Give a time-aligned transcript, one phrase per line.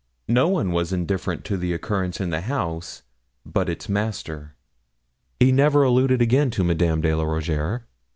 [0.33, 3.03] No one was indifferent to the occurrence in the house
[3.45, 4.55] but its master.
[5.39, 7.85] He never alluded again to Madame de la Rougierre.